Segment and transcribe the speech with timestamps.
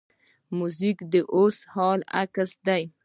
[0.57, 2.83] موزیک د اوسني حال عکس دی.